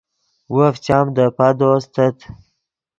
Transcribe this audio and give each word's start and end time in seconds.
وف 0.55 0.75
چام 0.85 1.05
دے 1.15 1.25
پادو 1.37 1.67
استت 1.75 2.17